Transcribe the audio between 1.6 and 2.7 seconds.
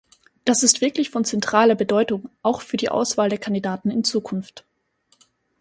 Bedeutung auch